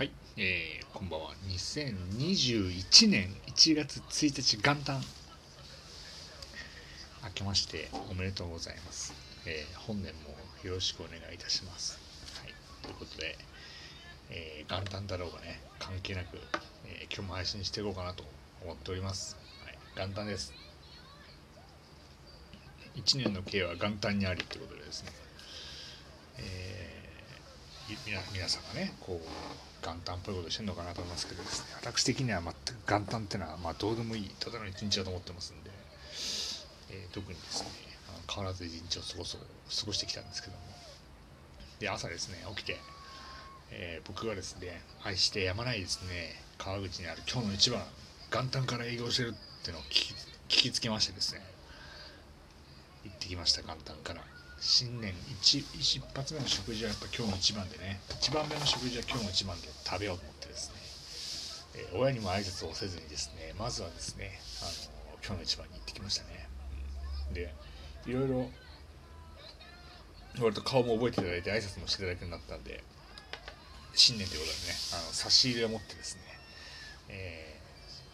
[0.00, 1.32] はい、えー、こんばんは。
[1.46, 4.98] 2021年1月1日元旦。
[7.22, 9.12] 明けましておめでとうございます。
[9.44, 10.30] えー、本年も
[10.66, 11.98] よろしくお願いいたします。
[12.40, 13.36] はい、ということで、
[14.30, 16.38] えー、元旦だろうがね、関係なく、
[16.86, 18.24] えー、今日も配信していこうかなと
[18.64, 19.36] 思っております。
[19.66, 19.76] はい、
[20.08, 20.54] 元旦です。
[22.96, 25.10] 1年の計は元旦にありということでですね、
[26.38, 35.70] えー、皆さんがね、こう、元旦っぽいことしてるのかなと思いますけどですね、私的には全く元旦っていうのは、まあ、どうでもいい、ただの一日だと思ってますんで、
[36.90, 37.68] えー、特にですね、
[38.32, 40.62] 変わらず一日を過ごそう過ごしてきたんですけども、
[41.78, 42.76] で、朝ですね、起きて、
[43.70, 47.82] えー、僕がですね、愛してやまないですね、川口にある今日の一番、
[48.30, 50.14] 元旦から営業してるっていうのを聞き
[50.48, 51.40] 聞きつけましてですね、
[53.04, 54.39] 行ってきました、元旦から。
[54.60, 57.98] 新年一一発目の食事はやっぱ今日の一番でね。
[58.20, 60.68] 一番目の食事は今日の一番で食べようと思ってです
[61.74, 66.48] ね、えー、親にも挨拶をせずにですねまずはですねあの今日の一番に行ってきましたね、
[67.28, 67.54] うん、で
[68.06, 68.50] いろいろ
[70.40, 72.84] 割と顔も覚えていただいて挨拶もしていただくようになったんで
[73.94, 76.22] 新年ということでねあの差し入れを持ってですね、
[77.08, 77.56] え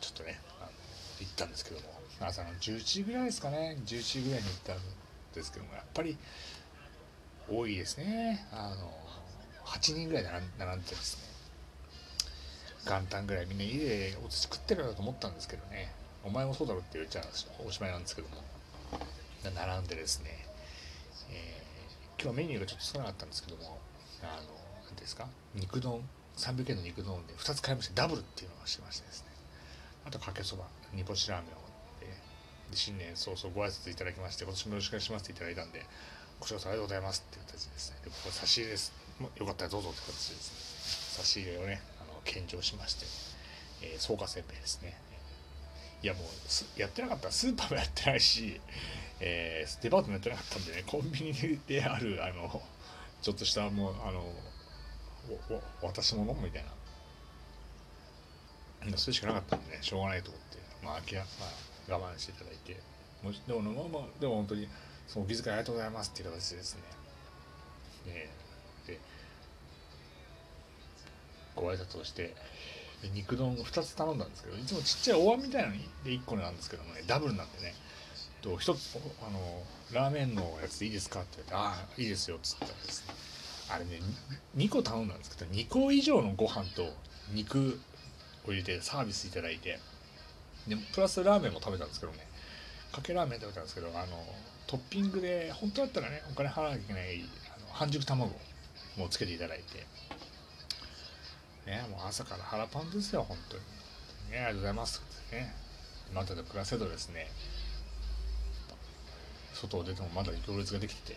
[0.00, 0.70] ー、ちょっとねあの
[1.20, 2.02] 行ったんですけども。
[2.20, 3.76] 朝の11時ぐらいですかね。
[3.84, 4.74] 11時ぐらいに行った
[5.34, 6.16] ですけどもやっぱり
[7.50, 8.46] 多いですね。
[8.52, 8.90] あの
[9.64, 11.22] 8人ぐらい並んでですね。
[12.84, 15.92] 元旦ぐらいみんな家でお寿司食ってるんだと思ったんですけどね。
[16.24, 17.24] お前もそうだろって言っちゃう
[17.66, 18.34] おしまいなんですけども。
[19.44, 20.46] 並んでですね、
[21.30, 23.78] えー、今日メニューがちょっと少なかったんですけども
[24.22, 24.42] あの
[24.86, 25.26] 何ですか？
[25.54, 26.02] 肉丼。
[26.36, 29.26] 300円の肉丼で2つ買いましてダブルっていうのをしてましてですね。
[30.06, 30.64] あとかけそば。
[30.94, 31.61] 煮干しラーメンを
[32.76, 35.80] 新年早々ご挨拶いただきまして今年もよろしくお願いしますっていただいたんで
[36.40, 37.96] こちらこそありがとうございますっていう形ですね。
[38.04, 38.92] でこれ差し入れです。
[39.38, 41.22] よかったらどうぞって形ですね。
[41.22, 43.06] 差し入れをねあの献上しまして、
[43.82, 44.96] えー、草加せんべいですね。
[46.02, 48.60] いやもうやってなかったスーパーもやってないし、
[49.20, 52.60] えー、デパートもやってなかったんでねコンビニであるあの
[53.22, 54.24] ちょっとしたもうあの
[55.80, 56.72] 渡し物みたいな。
[58.98, 60.58] それしかなかったんでねしょうがないと思って。
[60.84, 61.26] まあ諦まあ
[61.88, 62.80] 我慢していただいて。
[63.22, 64.68] もでもまあまあでも本当に
[65.06, 66.76] そのお気遣いありがとうございますっていう形でです
[68.06, 68.12] ね。
[68.12, 68.30] ね
[68.86, 68.98] で
[71.54, 72.34] ご挨拶をして
[73.02, 77.74] で肉丼を2つ頼んだんですけどいつもちっちゃいお椀みたいなので1個なんですけどもねダブルなんでね。
[78.42, 79.62] と1つあの
[79.92, 83.14] ラーメンのやつでいいですかって言って「ああいいですよ」っつったらですね。
[83.70, 84.00] あれね
[84.56, 86.92] 2個頼んだんですけど2個以上のご飯と
[87.32, 87.80] 肉
[88.44, 89.78] を入れてサービスいただいて。
[90.68, 92.18] でプラスラーメンも食べたんですけどね。
[92.92, 94.06] かけラーメン食べたんですけどあの
[94.66, 97.24] トッピングで本当だったらねお金払わなきゃいけない
[97.56, 98.30] あの半熟卵
[98.96, 99.86] もつけていただいて。
[101.66, 103.62] ねもう朝から腹パンですよ本当に。
[104.32, 105.02] ねありがとうございます。
[105.32, 105.54] ね。
[106.14, 107.28] またでプラスでですね。
[109.54, 111.16] 外を出てもまだ行列ができてて、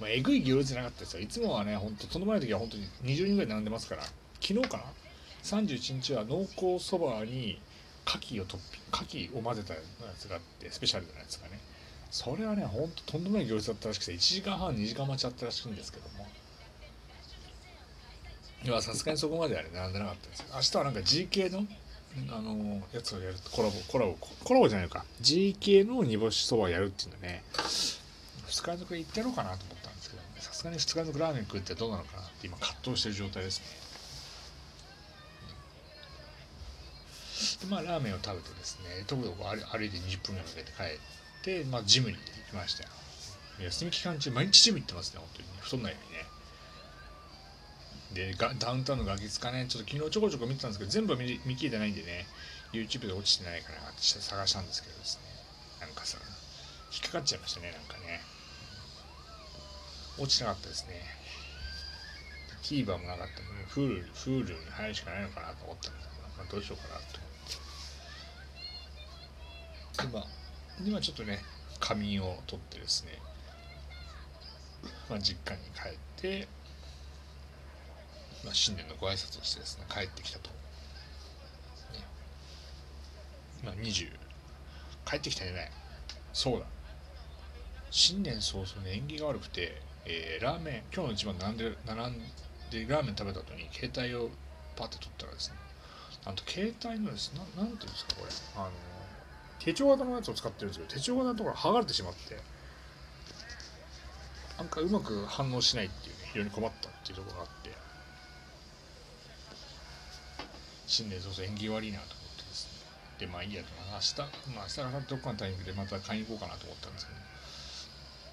[0.00, 1.20] まあ、えぐい行列じゃなかったですよ。
[1.20, 4.02] いつもはねほんととんでもない時は本当に20人ぐらい並んでますから。
[4.40, 4.84] 昨日かな
[5.44, 7.58] ？31日は濃厚そばに
[8.06, 9.80] 牡蠣をトッピ牡蠣を混ぜたや
[10.18, 11.58] つがあってスペシャルなやつがね。
[12.10, 16.26] それはねほんととんでもない行列だったらしくて1時間半2時間待ちだったらしいんですけども。
[18.64, 20.44] 今さすがにそこまではね並んでなかったです。
[20.52, 21.66] 明日はなんか GK の
[22.34, 25.04] あのやつをやるコラボコラボコラボじゃないか。
[25.20, 27.42] GK の煮干しそばやるっていうのね。
[28.48, 33.66] 2日連続行ってやろうかなと思ったんですけどさすがに2日連続ラーメン食ってどうなのかなって今葛藤してる状態ですね。
[37.60, 40.86] でまあラーメンを食べてですねとこどこ歩いて20分ぐらいかけて帰っ
[41.42, 42.88] て、まあ、ジムに行きましたよ。
[43.60, 46.04] 休み期間中毎日ジム行ってますね本当に、ね、太んないよう
[48.14, 48.32] にね。
[48.32, 49.66] でダウンタウンのガキ使ね。
[49.68, 52.26] ちょっと昨日ちょこちょこ見てたんですけど全部見見切れてないんでね。
[52.72, 55.22] YouTube で落ちてないかなって探したんですけどですね。
[55.80, 56.18] なんかさ
[56.92, 58.22] 引っかかっちゃいましたねなんかね。
[60.18, 61.04] 落ちなかったですね。
[62.62, 67.26] TVer もなかったので Hulu, Hulu に入るしかないのかなと思ったんですけど、まあ、どうしようかなと
[70.04, 70.26] 今
[70.84, 71.40] 今ちょっとね
[71.80, 73.12] 仮眠を取ってですね、
[75.08, 76.48] まあ、実家に帰って、
[78.44, 80.56] まあ、新年のご挨拶をしてですね帰ってきたと、ね、
[83.64, 84.10] まあ20
[85.08, 85.70] 帰ってきたじゃない
[86.32, 86.66] そうだ。
[87.90, 92.14] 新年早々に縁起が悪くて、えー、ラーメン今日の一番並んで並ん
[92.70, 94.28] でラーメン食べた後に携帯を
[94.76, 95.56] パッて取ったらですね
[96.26, 98.30] なんと携帯のですななんていうんですかこれ。
[98.56, 98.70] あの
[99.60, 102.36] 手帳型のやつを使ってるんですけど手帳型のところが剥がれてしまって
[104.58, 107.70] なんかうまく反応しないっていうね非常に困ったっていうところがあって。
[110.86, 112.72] 新年早々縁起悪いなと思ってですね。
[113.18, 114.18] でまあいいやと明日
[114.54, 117.18] まあ明日からどっかのタイミングでまた買いに行こうかなと思ったんですけど。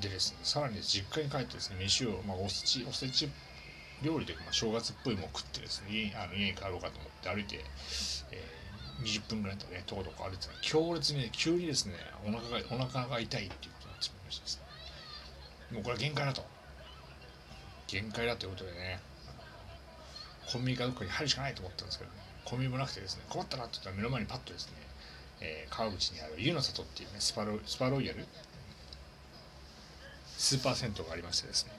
[0.00, 3.30] でですねさらに実家に帰ってですね飯を、まあ、おせちおせち
[4.02, 7.64] 料理で、まあ、正月っぽいもの食ってですね家あの家に帰ろうかと思って歩いて、
[8.32, 11.94] えー、20分ぐらいとねとことこ歩いてたら強烈に、ね、急にですね
[12.26, 14.64] お腹がお腹が痛いっていうことになってしまいましたですね。
[15.72, 16.42] もうこれは限界だと。
[17.86, 18.98] 限界だということでね
[20.50, 24.72] コンビニかどっかに入るしかないと思ったんですけど、ね、コンビニもなくてですね困ったなって言ったら目の前にパッとですね、
[25.40, 28.26] えー、川口にある湯の里っていうねスパロスパロイヤル？
[30.36, 31.72] スーパー銭湯がありましてですね。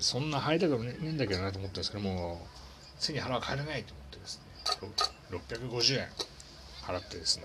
[0.00, 2.46] そんな入りたくねえんだけどなと思ったんですけども
[2.98, 4.44] 背に腹は帰れないと思ってですね。
[5.30, 6.08] 650円
[6.82, 7.44] 払ってですね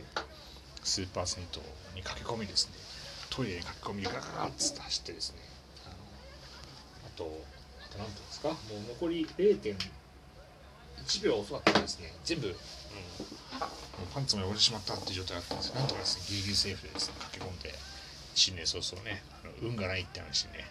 [0.83, 1.61] スーパー銭湯
[1.95, 2.73] に駆け込みですね。
[3.29, 5.39] トイレに駆け込みガガガッつって走ってですね。
[5.85, 5.95] あの
[7.07, 7.23] あと
[7.83, 8.49] あと何ていうんですか？
[8.49, 8.57] もう
[8.93, 12.13] 残り0.1秒遅かったらですね。
[12.23, 12.59] 全部、うん、もう
[14.13, 17.73] パンツも汚れてしまったっていう状態だったんですよなんとかですねギリギリセーフでですね駆け込んで
[18.35, 20.65] 新年早々ねあの運がないって話ね。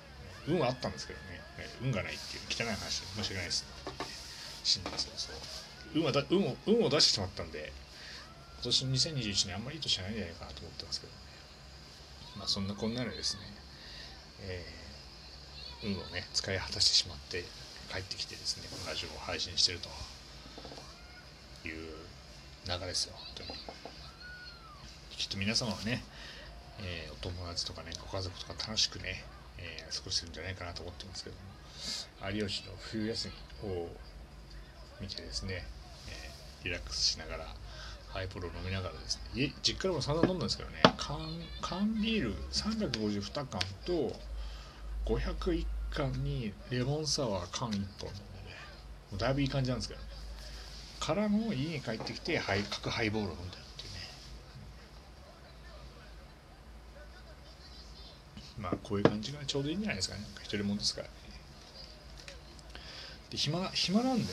[0.49, 1.37] 運はあったんですけどね。
[1.83, 3.65] 運がないっていう汚い話で申し訳ないです。
[4.65, 5.41] 新年早々
[5.95, 7.73] 運はだ運を運を出してしまったんで
[8.57, 11.13] 今年の2021年あんまりいい年じゃないんじゃないかなと思ってますけど。
[11.13, 11.19] ね
[12.37, 13.43] まあそんなこんなでですね、
[14.43, 17.45] えー、運をね使い果たしてしまって
[17.93, 19.89] 帰ってきてですねこのラジオを配信してると
[21.67, 21.77] いう
[22.67, 23.15] 流れですよ。
[23.17, 23.49] 本当に。
[25.17, 26.05] きっと皆様はね、
[26.81, 29.25] えー、お友達とかねご家族とか楽しくね、
[29.59, 31.43] えー、過ごしてるんじゃないかなと思ってますけども。
[32.33, 33.31] 有吉の冬休
[33.65, 33.89] みを
[35.01, 35.65] 見てですね、
[36.09, 37.47] えー、リラックスしながら
[38.09, 39.53] ハイポロ飲みながらですね。
[39.63, 40.83] 実家でも散々飲んだんですけどね。
[40.97, 41.19] 缶
[41.61, 44.13] 缶ビール352缶と
[45.05, 48.17] 501缶にレモンサワー缶1本飲んでね。
[49.11, 50.07] もうだいぶいい感じなんですけどね。
[50.99, 53.99] からの家に帰ってきてハイ各ハイボールを飲んでるっていうね
[58.59, 60.23] まあこういう感じがちょうどいいんじゃないですかね。
[60.43, 61.09] 一人もんですから。
[61.09, 61.13] ね
[63.31, 64.29] で暇暇なんでね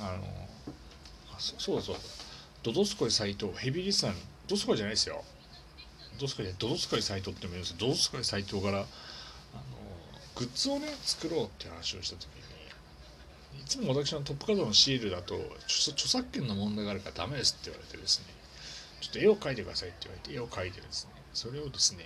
[0.00, 0.24] あの
[1.34, 2.00] あそそうだそうだ。
[2.62, 4.18] ドドスコイ斎藤ヘビーリスナード
[4.48, 5.22] ドスコイじゃないですよ。
[6.14, 7.76] ドドスコイでドドスコイ斎藤ってもいうんです。
[7.78, 8.86] ドドスコイ斎藤からあの
[10.36, 12.40] グッズをね作ろうって話をした時に
[13.60, 15.34] いつも私のトップカードのシールだと
[15.66, 18.26] 著作権の問題があるからダメですって言われてですね
[19.00, 22.04] ちょっと絵を描いてくださいって言われて絵を描いてですねそれをですね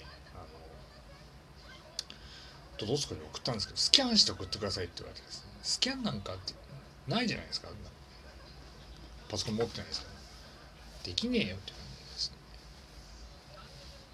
[2.79, 6.55] ドドスコイに送ったんですけどスキャンして送ってくださいって言われてですスキャンなんかって
[7.09, 7.69] ないじゃないですか
[9.29, 10.15] パソコン持ってないですから。
[11.05, 12.37] できねえよって感じですね。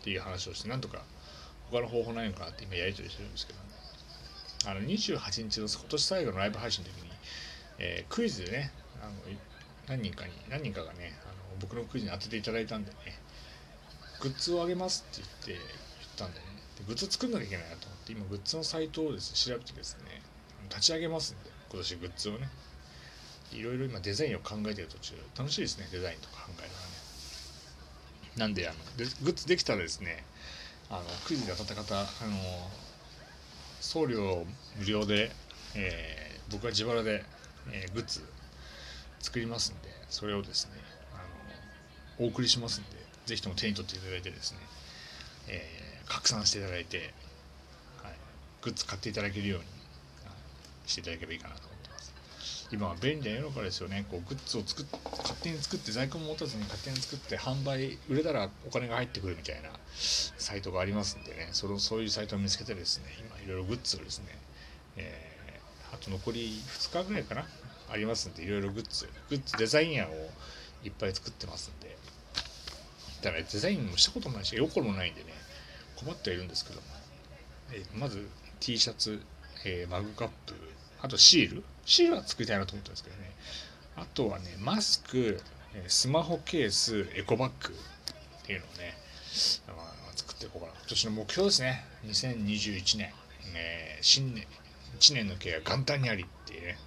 [0.01, 1.03] っていう話をしてなんとか
[1.71, 3.65] 他の方法ないのかって今やり取りしてるんですけど、ね、
[4.67, 7.11] あの28日の今年最後のライブ配信の時に、
[7.79, 8.73] えー、クイズでね
[9.03, 9.12] あの
[9.89, 12.97] 何人かに何人かがねあの僕のクイズに当てていただいたんでね
[14.21, 15.65] グッズをあげますって言って
[16.01, 16.60] 言ったんでね。
[16.81, 20.23] でグッズ作んなきゃいけないなと思って今グッズのサイトをですね調べてですね
[20.69, 22.49] 立ち上げますんで今年グッズをね。
[23.53, 26.91] いろいろ今デザインを考えてる途中楽しいですねデザインとか考えるのはね。
[28.37, 30.25] なんであのでグッズできたらですね
[30.88, 32.06] あのクイズで当たった方あの
[33.81, 34.44] 送料
[34.79, 35.31] 無料で、
[35.75, 37.25] えー、僕は自腹で、
[37.73, 38.23] えー、グッズ
[39.19, 40.73] 作りますんでそれをですね
[41.12, 42.90] あのお送りしますんで
[43.26, 44.59] ぜひとも手に取っていただいてですね、
[45.49, 47.07] えー、拡散していただいて、はい、
[48.62, 49.64] グッズ買っていただけるように
[50.87, 52.69] していただければいいかなと思ってます。
[52.73, 54.05] 今は便利な世の中ですよね。
[54.11, 54.87] こうグッズを作っ
[55.23, 61.50] 勝手に作って在庫も持たずに勝手に作って販売売れたらお金が入ってくるみたいなサイトがありますんでね。
[61.52, 64.26] そのそういうサイトを見つけてですね今いろいろグッズをですね、
[64.97, 67.47] えー、あと残り2日ぐらいかな
[67.88, 70.12] ありますんでいろいろグッズグッズデザイン案を
[70.83, 71.97] いっぱい作ってますんで。
[73.23, 75.39] だからデザインもしたこともないしよこもないんでね。
[76.04, 76.80] 困ってはいるんですけど、
[77.73, 78.28] え、まず
[78.59, 79.21] T シャツ、
[79.64, 80.54] え、マグカップ
[81.02, 81.64] あとシール。
[81.85, 83.33] シールは作りたいなと思ったんですけどね。
[83.97, 85.40] あとはねマスク
[85.88, 88.97] スマホケースエコバッグっていうのをね、
[89.69, 90.73] まあ、作っていこうかな。
[90.78, 91.85] 今年の目標ですね。
[92.07, 93.12] 2021年、
[93.54, 94.47] えー、新年
[94.99, 96.78] 1年の経営が元旦にありっていうね。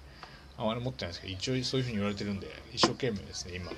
[0.56, 3.72] あまり持ってないんですけど一応そういうふうに言われてるんで一生懸命ですね今。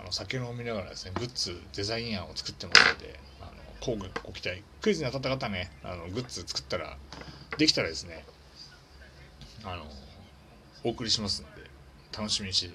[0.00, 3.18] あの酒飲みながらですねグッズデザイン案を作ってますので。
[3.80, 4.62] 交互ご期待。
[4.80, 6.96] クイズに当たった方ねあのグッズ作ったら
[7.56, 8.24] できたらですね
[9.64, 9.84] あの
[10.84, 11.68] お送りしますので
[12.16, 12.70] 楽しみにしてい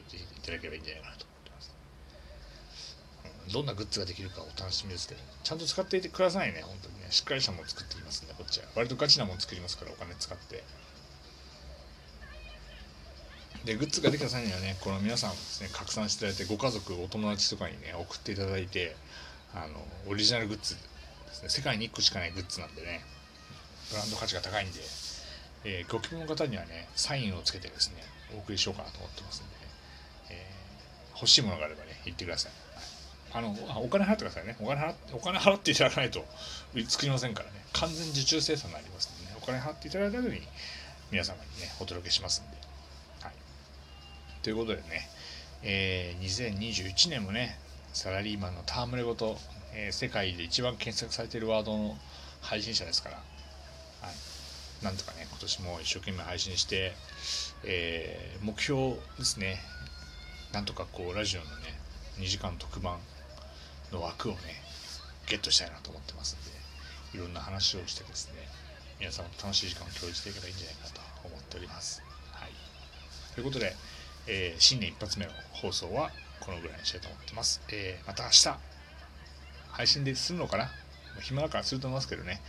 [0.46, 1.76] ただければいいんじゃないかなと思ってます、
[3.48, 7.08] うん、どんなグッズができるかお楽しみですけどちゃんと使っていてくださいね本当にね。
[7.10, 8.66] しっかりしたもの作ってきますんでこっちは。
[8.76, 10.64] 割とガチなもの作りますからお金使って。
[13.66, 18.96] でグッズができた際にはねこの皆さんですね拡散していただいてご家族お友達とかにね送っていただいて
[19.56, 20.76] あのオリジナルグッズ
[21.34, 21.50] ですね。
[21.50, 23.02] 世界に1個しかないグッズなんでね。
[23.90, 24.80] ブランド価値が高いんで、
[25.66, 27.98] えー、ご希望の方にはねサインをつけてですね
[28.36, 29.50] お送りしようかなと思ってますんで、
[30.32, 32.52] えー、欲しいものがあればね言ってください、
[33.32, 34.56] はい、あのお金払ってくださいね。
[34.60, 36.26] お金払お金払っていただかないと
[36.88, 37.64] 作りませんからね。
[37.74, 39.38] 完全受注生産になりますんでね。
[39.42, 40.42] お金払っていただいた後に
[41.12, 42.58] 皆様にねお届けしますんで。
[43.22, 43.34] はい。
[44.44, 45.10] ということでね、
[45.64, 47.58] えー、2021年もね、
[47.94, 49.38] サラリーマンの戯れごと、
[49.76, 51.96] えー、世界で一番検索されているワードの
[52.42, 53.22] 配信者ですから、は
[54.82, 56.94] い、なんとかね、今年も一生懸命配信して、
[57.64, 59.60] えー、目標ですね、
[60.52, 61.52] なんとかこう、ラジオのね、
[62.20, 62.98] 2時間特番
[63.92, 64.40] の枠をね、
[65.30, 66.44] ゲットしたいなと思ってますん
[67.14, 68.48] で、いろんな話をしてですね、
[69.00, 72.02] 皆さんも楽しい時間を共有していけばいいんじゃないかと思っております。
[72.32, 72.52] はい。
[73.36, 73.76] ということで、
[74.26, 76.10] えー、新年一発目の放送は
[76.46, 77.62] このぐらいにしたいと思ってます。
[77.72, 78.50] えー、また明日、
[79.72, 80.70] 配信でするのかな？
[81.22, 82.42] 暇だからすると思いますけどね、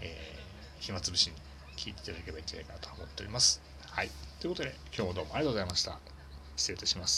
[0.00, 1.34] えー、暇つぶしに
[1.76, 3.62] 聞いていただければいいんじゃないかなと思っております。
[3.90, 4.10] はい。
[4.40, 5.98] ということで、今日もどうもありがとうございました。
[6.56, 7.16] 失礼いたします。